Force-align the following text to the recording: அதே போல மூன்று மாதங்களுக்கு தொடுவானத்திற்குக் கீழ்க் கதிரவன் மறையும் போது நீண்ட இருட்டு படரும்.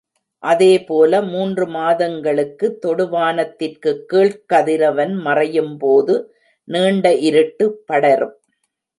அதே 0.43 0.83
போல 0.83 1.21
மூன்று 1.23 1.67
மாதங்களுக்கு 1.67 2.79
தொடுவானத்திற்குக் 2.85 4.01
கீழ்க் 4.05 4.41
கதிரவன் 4.47 5.13
மறையும் 5.17 5.77
போது 5.77 6.15
நீண்ட 6.67 7.13
இருட்டு 7.21 7.67
படரும். 7.85 8.35